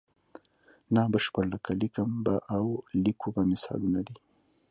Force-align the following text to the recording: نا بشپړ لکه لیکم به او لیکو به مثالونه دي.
نا 0.95 1.03
بشپړ 1.11 1.43
لکه 1.53 1.71
لیکم 1.81 2.09
به 2.25 2.35
او 2.55 2.65
لیکو 3.03 3.27
به 3.35 3.41
مثالونه 3.51 3.99
دي. 4.07 4.17